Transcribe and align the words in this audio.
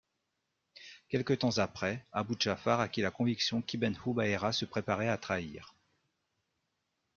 Quelque 1.09 1.31
temps 1.33 1.59
après, 1.59 2.07
Abû 2.11 2.33
Ja`far 2.33 2.79
acquit 2.81 3.03
la 3.03 3.11
conviction 3.11 3.61
qu'Ibn 3.61 3.93
Hubayra 4.07 4.51
se 4.51 4.65
préparait 4.65 5.09
à 5.09 5.17
trahir. 5.19 5.75